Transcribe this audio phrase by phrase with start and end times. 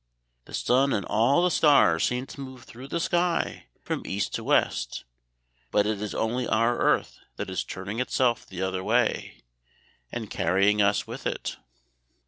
[0.45, 4.43] The sun and all the stars seem to move through the sky from east to
[4.43, 5.05] west;
[5.69, 9.43] but it is only our earth that is turning itself the other way,
[10.11, 11.57] and carrying us with it."